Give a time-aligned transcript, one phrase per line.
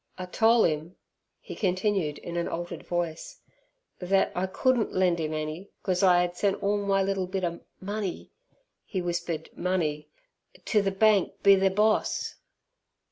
[0.17, 0.95] "I tole 'im,"
[1.41, 3.39] he continued in an altered voice,
[3.99, 7.59] "thet I couldn't lend 'im eny cos I 'ad sent all my little bit a
[7.79, 8.31] money"
[8.83, 10.09] (he whispered "money")
[10.65, 12.33] "to ther bank be ther boss.